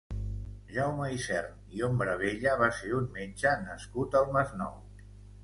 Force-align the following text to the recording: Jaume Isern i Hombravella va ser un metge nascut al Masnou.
Jaume 0.77 1.09
Isern 1.17 1.59
i 1.79 1.83
Hombravella 1.89 2.57
va 2.63 2.71
ser 2.79 2.91
un 3.01 3.07
metge 3.19 3.53
nascut 3.69 4.19
al 4.23 4.29
Masnou. 4.39 4.77